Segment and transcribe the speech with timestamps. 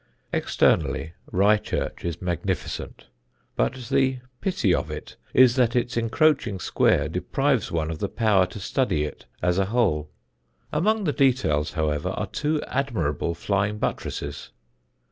[0.33, 3.05] Externally Rye church is magnificent,
[3.55, 8.47] but the pity of it is that its encroaching square deprives one of the power
[8.47, 10.09] to study it as a whole.
[10.73, 14.49] Among the details, however, are two admirable flying buttresses.